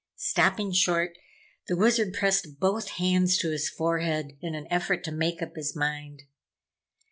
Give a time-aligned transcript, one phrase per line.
[0.15, 1.15] Stopping short,
[1.67, 5.75] the Wizard pressed both hands to his forehead in an effort to make up his
[5.75, 6.23] mind.